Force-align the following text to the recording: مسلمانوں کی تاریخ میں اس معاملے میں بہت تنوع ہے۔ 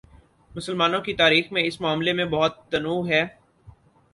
مسلمانوں 0.51 1.01
کی 1.01 1.13
تاریخ 1.13 1.51
میں 1.51 1.63
اس 1.63 1.79
معاملے 1.81 2.13
میں 2.13 2.25
بہت 2.25 2.71
تنوع 2.71 3.07
ہے۔ 3.07 3.25